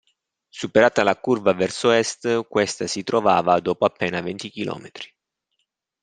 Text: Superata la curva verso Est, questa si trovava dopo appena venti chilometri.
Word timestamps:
Superata 0.49 1.03
la 1.03 1.15
curva 1.15 1.53
verso 1.53 1.91
Est, 1.91 2.47
questa 2.47 2.87
si 2.87 3.03
trovava 3.03 3.59
dopo 3.59 3.85
appena 3.85 4.19
venti 4.19 4.49
chilometri. 4.49 5.13